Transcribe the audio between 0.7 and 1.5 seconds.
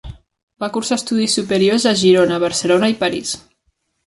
cursar estudis